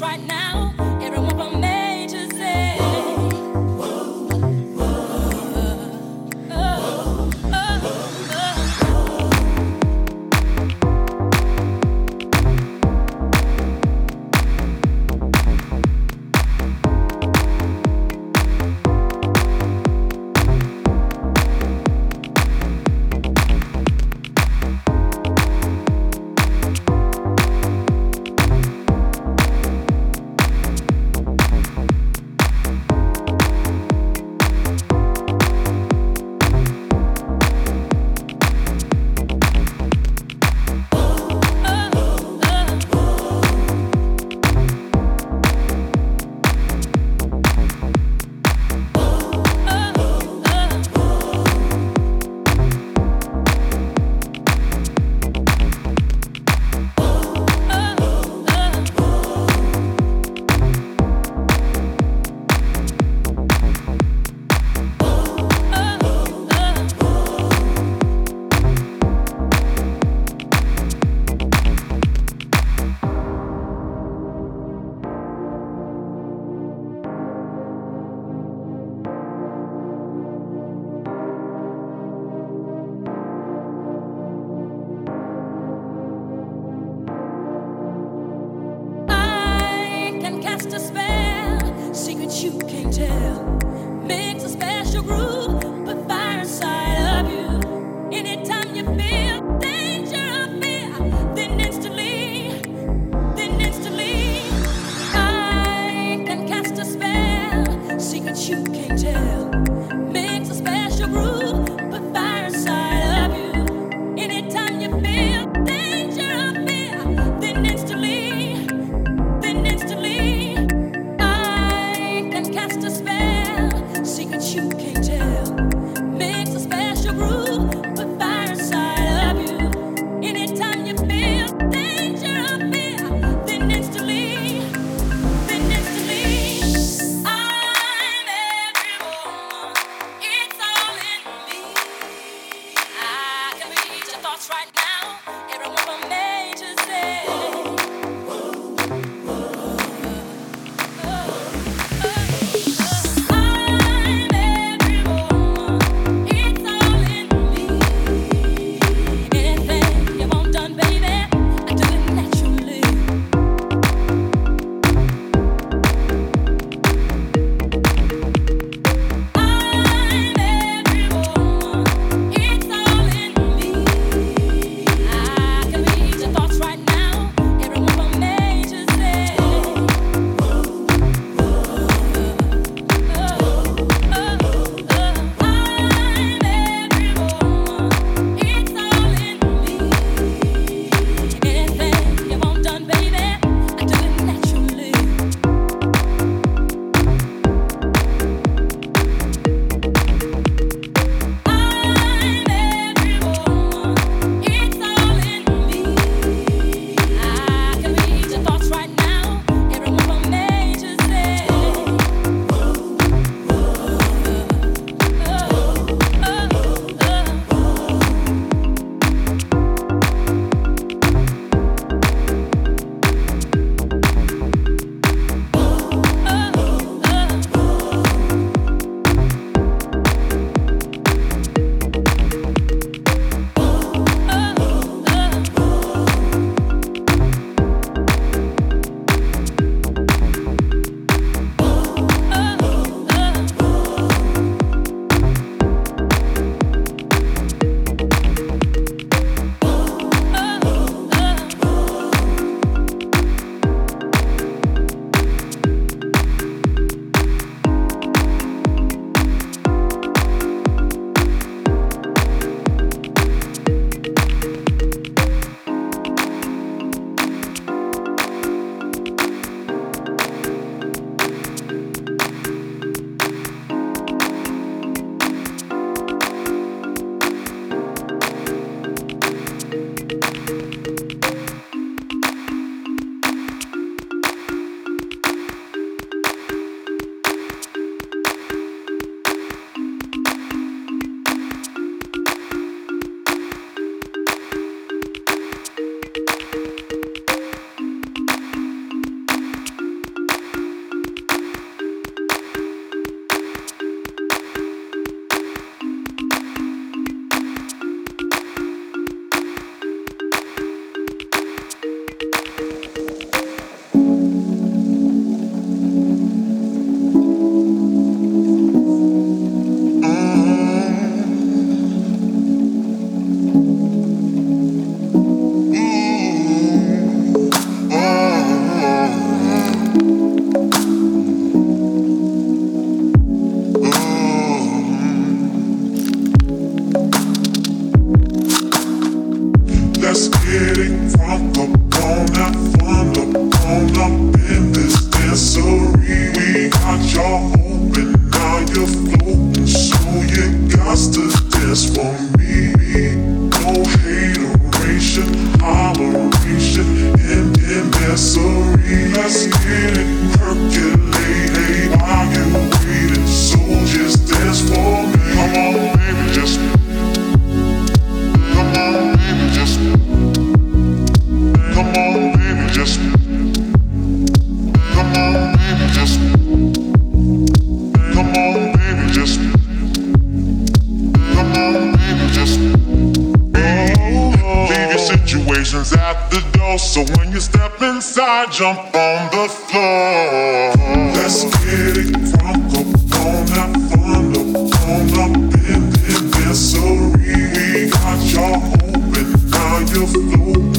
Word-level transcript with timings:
right 0.00 0.20
now. 0.26 0.39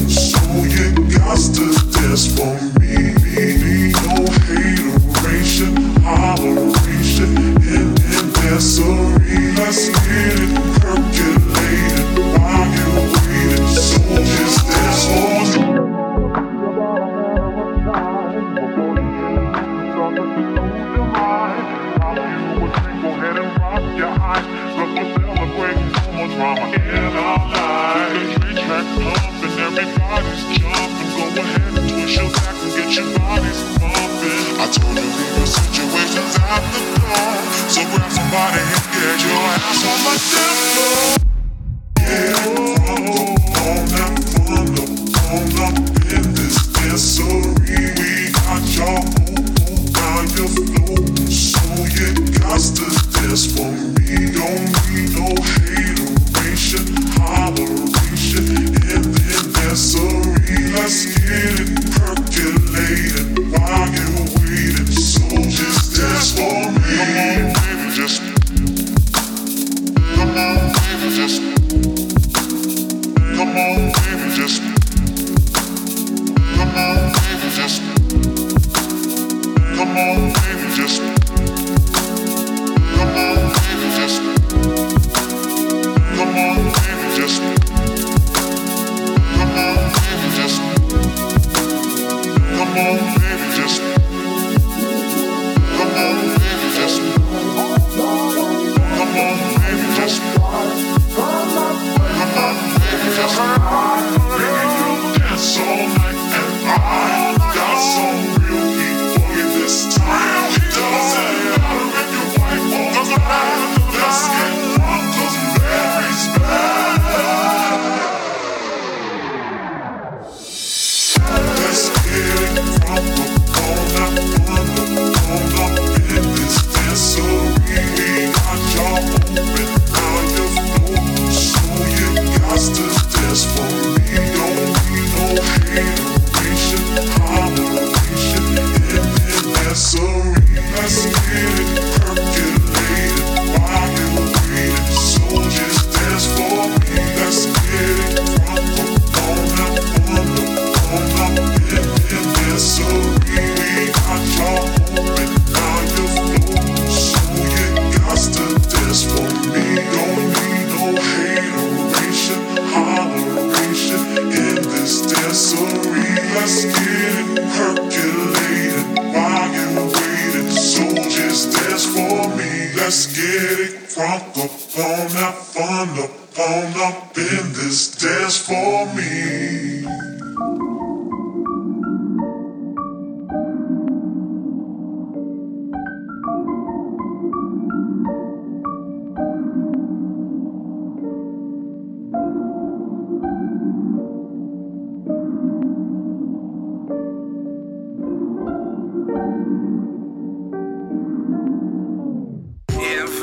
So 0.08 0.38
you 0.64 0.94
got 1.18 1.38
to 1.54 1.92
dance 1.92 2.36
for 2.36 2.54
me. 2.54 2.71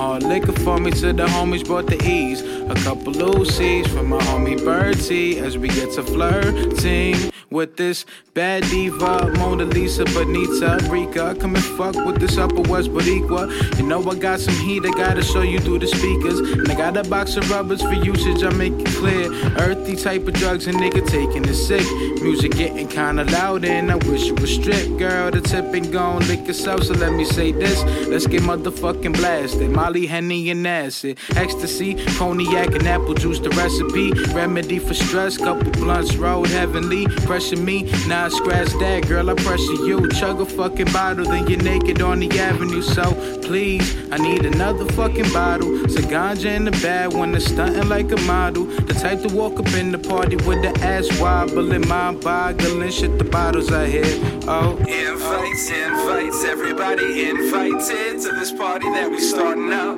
Hard 0.00 0.22
liquor 0.22 0.52
for 0.52 0.78
me 0.78 0.90
till 0.92 1.12
the 1.12 1.26
homies 1.26 1.62
brought 1.62 1.86
the 1.86 2.02
ease. 2.02 2.40
A 2.40 2.74
couple 2.76 3.12
Lucy's 3.12 3.86
from 3.88 4.08
my 4.08 4.18
homie 4.20 4.56
Birdie 4.64 5.38
as 5.38 5.58
we 5.58 5.68
get 5.68 5.92
to 5.92 6.02
flirting 6.02 7.30
with 7.50 7.76
this 7.76 8.06
bad 8.32 8.62
diva, 8.70 9.30
Mona 9.36 9.64
Lisa, 9.64 10.04
Bonita, 10.04 10.78
Rika. 10.88 11.34
Come 11.34 11.56
and 11.56 11.64
fuck 11.64 11.94
with 12.06 12.18
this 12.18 12.38
Upper 12.38 12.62
West 12.62 12.90
Boricua. 12.90 13.76
You 13.76 13.84
know 13.84 14.08
I 14.08 14.14
got 14.14 14.40
some 14.40 14.54
heat, 14.54 14.84
I 14.86 14.90
gotta 14.90 15.22
show 15.22 15.42
you 15.42 15.58
through 15.58 15.80
the 15.80 15.88
speakers. 15.88 16.38
And 16.38 16.70
I 16.70 16.74
got 16.74 16.96
a 16.96 17.02
box 17.08 17.36
of 17.36 17.50
rubbers 17.50 17.82
for 17.82 17.92
usage, 17.92 18.42
I 18.42 18.50
make 18.50 18.72
it 18.72 18.86
clear. 18.86 19.30
Earthy 19.58 19.96
type 19.96 20.26
of 20.26 20.34
drugs 20.34 20.66
a 20.66 20.72
nigga 20.72 21.06
taking 21.06 21.44
it 21.44 21.54
sick. 21.54 21.84
Music 22.22 22.52
getting 22.52 22.88
kinda 22.88 23.24
loud 23.24 23.64
and 23.64 23.90
I 23.90 23.96
wish 23.96 24.30
it 24.30 24.40
was 24.40 24.54
stripped, 24.54 24.96
girl. 24.96 25.30
The 25.30 25.40
tip 25.40 25.74
and 25.74 25.92
gone 25.92 26.26
lick 26.28 26.46
yourself, 26.46 26.84
so 26.84 26.94
let 26.94 27.12
me 27.12 27.24
say 27.24 27.52
this. 27.52 27.82
Let's 28.06 28.26
get 28.26 28.42
motherfucking 28.42 29.14
blasted. 29.14 29.70
My 29.70 29.88
Molly, 29.90 30.06
Henny, 30.06 30.50
and 30.50 30.64
acid. 30.68 31.18
Eh, 31.34 31.42
ecstasy, 31.42 31.94
cognac, 32.16 32.68
and 32.76 32.86
apple 32.86 33.12
juice, 33.12 33.40
the 33.40 33.50
recipe. 33.50 34.12
Remedy 34.32 34.78
for 34.78 34.94
stress, 34.94 35.36
couple 35.36 35.68
blunts, 35.72 36.14
road 36.14 36.46
heavenly. 36.46 37.08
Pressure 37.26 37.56
me, 37.56 37.90
I 38.08 38.28
scratch 38.28 38.68
that, 38.78 39.08
girl, 39.08 39.30
I 39.30 39.34
pressure 39.34 39.84
you. 39.84 40.08
Chug 40.10 40.40
a 40.40 40.46
fucking 40.46 40.92
bottle, 40.92 41.24
then 41.24 41.48
you're 41.48 41.60
naked 41.60 42.00
on 42.02 42.20
the 42.20 42.30
avenue. 42.38 42.82
So 42.82 43.02
please, 43.42 43.96
I 44.12 44.18
need 44.18 44.46
another 44.46 44.84
fucking 44.92 45.32
bottle. 45.32 45.84
It's 45.84 45.96
a 45.96 46.02
ganja 46.02 46.54
in 46.54 46.66
the 46.66 46.70
bag 46.70 47.12
when 47.12 47.34
it's 47.34 47.46
stunting 47.46 47.88
like 47.88 48.12
a 48.12 48.20
model. 48.20 48.66
The 48.66 48.94
type 48.94 49.22
to 49.22 49.34
walk 49.34 49.58
up 49.58 49.72
in 49.74 49.90
the 49.90 49.98
party 49.98 50.36
with 50.36 50.62
the 50.62 50.72
ass 50.86 51.08
wobbling, 51.20 51.88
mind 51.88 52.20
boggling. 52.20 52.92
Shit, 52.92 53.18
the 53.18 53.24
bottles 53.24 53.72
I 53.72 53.86
hit. 53.86 54.22
Oh, 54.46 54.76
invites, 54.76 55.68
invites, 55.68 56.44
everybody 56.44 57.28
invited 57.28 58.20
to 58.20 58.32
this 58.32 58.52
party 58.52 58.86
that 58.90 59.10
we 59.10 59.18
starting 59.18 59.72
up. 59.80 59.96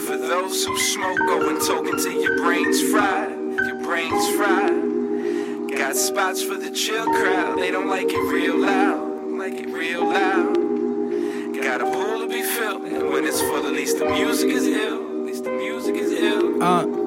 For 0.00 0.16
those 0.16 0.64
who 0.64 0.78
smoke, 0.78 1.18
go 1.18 1.48
and 1.48 1.60
token 1.60 1.96
till 1.96 2.20
your 2.20 2.36
brains 2.38 2.82
fried, 2.90 3.30
your 3.66 3.82
brains 3.82 4.28
fried. 4.36 5.78
Got 5.78 5.96
spots 5.96 6.42
for 6.42 6.56
the 6.56 6.70
chill 6.70 7.06
crowd, 7.06 7.58
they 7.58 7.70
don't 7.70 7.88
like 7.88 8.08
it 8.08 8.32
real 8.32 8.58
loud, 8.58 9.30
like 9.38 9.54
it 9.54 9.68
real 9.68 10.04
loud. 10.04 10.54
Got 11.62 11.80
a 11.80 11.84
pool 11.84 12.20
to 12.20 12.28
be 12.28 12.42
filled, 12.42 12.82
and 12.84 13.10
when 13.10 13.24
it's 13.24 13.40
full, 13.40 13.64
at 13.66 13.72
least 13.72 13.98
the 13.98 14.06
music 14.06 14.50
is 14.50 14.66
ill, 14.66 15.00
at 15.20 15.26
least 15.26 15.44
the 15.44 15.52
music 15.52 15.94
is 15.94 16.12
ill. 16.12 16.62
Uh. 16.62 17.01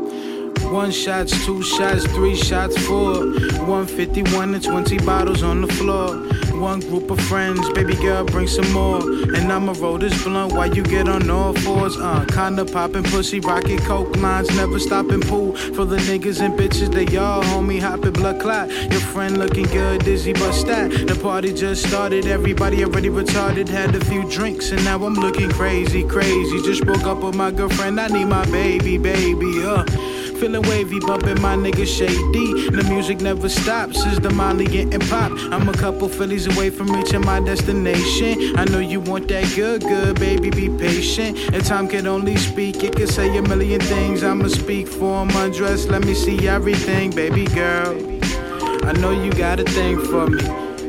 One 0.72 0.92
shots, 0.92 1.46
two 1.46 1.62
shots, 1.62 2.06
three 2.08 2.36
shots, 2.36 2.78
four. 2.86 3.26
151 3.66 4.54
and 4.56 4.64
20 4.64 4.98
bottles 5.00 5.44
on 5.44 5.62
the 5.62 5.68
floor. 5.68 6.18
One 6.60 6.80
group 6.80 7.12
of 7.12 7.20
friends, 7.22 7.70
baby 7.72 7.96
girl, 7.96 8.24
bring 8.26 8.48
some 8.48 8.72
more. 8.72 9.02
And 9.02 9.52
I'ma 9.52 9.74
roll 9.78 9.98
this 9.98 10.24
blunt 10.24 10.54
while 10.54 10.74
you 10.74 10.84
get 10.84 11.08
on 11.08 11.30
all 11.30 11.54
fours. 11.54 11.98
Uh, 11.98 12.26
kinda 12.30 12.66
poppin' 12.66 13.04
pussy, 13.04 13.40
rocket 13.40 13.82
coke 13.82 14.16
lines, 14.18 14.50
never 14.56 14.80
stopping 14.80 15.22
pool. 15.22 15.56
For 15.56 15.86
the 15.86 15.98
niggas 15.98 16.42
and 16.42 16.58
bitches, 16.58 16.92
they 16.94 17.06
all 17.18 17.44
homie 17.44 17.80
hopping 17.80 18.14
blood 18.14 18.40
clot. 18.40 18.70
Your 18.92 19.02
friend 19.02 19.38
looking 19.38 19.66
good, 19.66 20.04
dizzy 20.04 20.34
but 20.34 20.54
stat. 20.54 20.92
The 21.08 21.16
party 21.16 21.54
just 21.54 21.88
started, 21.88 22.26
everybody 22.26 22.84
already 22.84 23.10
retarded. 23.10 23.68
Had 23.68 23.96
a 23.96 24.04
few 24.06 24.30
drinks, 24.30 24.72
and 24.72 24.84
now 24.84 25.04
I'm 25.04 25.16
looking 25.16 25.50
crazy, 25.52 26.04
crazy. 26.04 26.62
Just 26.64 26.86
broke 26.86 27.04
up 27.04 27.22
with 27.22 27.36
my 27.36 27.52
girlfriend, 27.52 28.00
I 28.00 28.08
need 28.08 28.26
my 28.26 28.46
baby, 28.46 28.98
baby, 28.98 29.64
uh. 29.64 29.84
Feeling 30.40 30.64
wavy, 30.64 31.00
bumping 31.00 31.42
my 31.42 31.56
nigga 31.56 31.88
shady. 31.88 32.70
The 32.70 32.86
music 32.90 33.22
never 33.22 33.48
stops, 33.48 34.06
is 34.06 34.20
the 34.20 34.30
Molly 34.32 34.66
getting 34.66 35.00
pop. 35.00 35.32
I'm 35.52 35.70
a 35.70 35.74
couple 35.74 36.10
Phillies 36.10 36.46
away 36.48 36.70
from 36.70 36.88
reaching 36.88 37.22
my 37.22 37.40
destination. 37.40 38.58
I 38.58 38.66
know 38.66 38.80
you 38.80 39.00
want 39.00 39.30
that 39.30 39.50
good, 39.56 39.82
good, 39.82 40.20
baby, 40.20 40.50
be 40.50 40.68
patient. 40.78 41.38
And 41.54 41.64
time 41.64 41.88
can 41.88 42.06
only 42.06 42.36
speak, 42.36 42.84
it 42.84 42.98
can 42.98 43.08
say 43.08 43.38
a 43.38 43.42
million 43.44 43.80
things. 43.80 44.24
I'ma 44.24 44.50
speak 44.50 44.90
for 44.90 45.24
him, 45.26 45.30
undress, 45.38 45.86
let 45.88 46.06
me 46.06 46.14
see 46.14 46.50
everything, 46.50 47.12
baby 47.12 47.46
girl. 47.46 47.96
I 48.86 48.92
know 48.92 49.12
you 49.12 49.32
got 49.32 49.62
a 49.62 49.64
thing 49.64 49.98
for 50.06 50.28
me. 50.28 50.44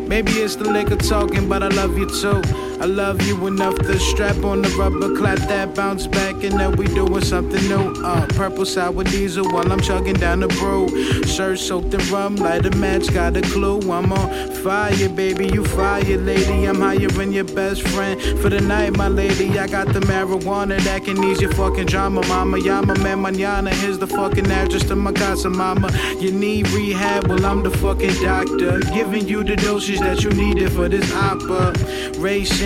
Maybe 0.08 0.32
it's 0.32 0.56
the 0.56 0.70
liquor 0.70 0.96
talking, 0.96 1.48
but 1.48 1.62
I 1.62 1.68
love 1.68 1.96
you 1.96 2.06
too. 2.06 2.42
I 2.78 2.84
love 2.84 3.22
you 3.26 3.46
enough 3.46 3.74
to 3.76 3.98
strap 3.98 4.44
on 4.44 4.60
the 4.62 4.68
rubber, 4.70 5.16
clap 5.16 5.38
that 5.48 5.74
bounce 5.74 6.06
back, 6.06 6.44
and 6.44 6.60
then 6.60 6.76
we 6.76 6.86
doing 6.88 7.24
something 7.24 7.66
new. 7.68 8.04
Uh, 8.04 8.26
purple 8.28 8.66
sour 8.66 9.02
diesel 9.02 9.50
while 9.50 9.72
I'm 9.72 9.80
chugging 9.80 10.14
down 10.14 10.40
the 10.40 10.48
brew. 10.48 10.88
Shirt 11.24 11.58
soaked 11.58 11.94
in 11.94 12.00
rum, 12.12 12.36
light 12.36 12.66
a 12.66 12.70
match, 12.76 13.12
got 13.12 13.36
a 13.36 13.42
clue. 13.42 13.80
I'm 13.90 14.12
on 14.12 14.50
fire, 14.62 15.08
baby, 15.08 15.46
you 15.46 15.64
fire, 15.64 16.02
lady. 16.18 16.66
I'm 16.66 16.80
hiring 16.80 17.32
your 17.32 17.44
best 17.44 17.82
friend 17.88 18.20
for 18.40 18.50
the 18.50 18.60
night, 18.60 18.96
my 18.96 19.08
lady. 19.08 19.58
I 19.58 19.66
got 19.66 19.88
the 19.92 20.00
marijuana 20.00 20.78
that 20.80 21.04
can 21.04 21.22
ease 21.24 21.40
your 21.40 21.52
fucking 21.52 21.86
drama, 21.86 22.26
mama. 22.28 22.58
Yama 22.58 22.98
man 22.98 23.18
mañana. 23.22 23.70
Here's 23.70 23.98
the 23.98 24.06
fucking 24.06 24.50
address 24.50 24.84
to 24.84 24.96
my 24.96 25.12
casa, 25.12 25.48
mama. 25.48 25.90
You 26.20 26.30
need 26.30 26.68
rehab, 26.70 27.28
well 27.28 27.44
I'm 27.46 27.62
the 27.62 27.70
fucking 27.70 28.22
doctor, 28.22 28.80
giving 28.92 29.26
you 29.26 29.42
the 29.44 29.56
dosage 29.56 30.00
that 30.00 30.22
you 30.22 30.30
needed 30.30 30.72
for 30.72 30.88
this 30.88 31.10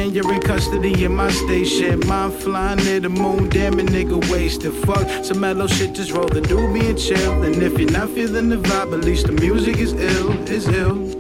You're 0.08 0.32
in 0.32 0.40
custody 0.40 1.04
in 1.04 1.14
my 1.14 1.30
station. 1.30 2.00
Mind 2.06 2.32
flying 2.32 2.78
near 2.78 3.00
the 3.00 3.10
moon, 3.10 3.50
damn 3.50 3.78
it, 3.78 3.86
nigga, 3.86 4.18
wasted. 4.30 4.72
Fuck 4.72 5.24
some 5.24 5.40
mellow 5.40 5.66
shit, 5.66 5.94
just 5.94 6.12
roll 6.12 6.26
the 6.26 6.40
doobie 6.40 6.88
and 6.88 6.98
chill. 6.98 7.42
And 7.42 7.62
if 7.62 7.78
you're 7.78 7.90
not 7.90 8.08
feeling 8.08 8.48
the 8.48 8.56
vibe, 8.56 8.94
at 8.94 9.04
least 9.04 9.26
the 9.26 9.32
music 9.32 9.76
is 9.76 9.92
ill, 9.92 10.32
is 10.48 10.66
ill. 10.68 11.19